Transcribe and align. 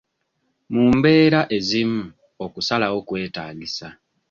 Mu 0.73 0.83
mbeera 0.97 1.41
ezimu, 1.57 2.03
okusalawo 2.45 2.97
kwetaagisa. 3.07 3.87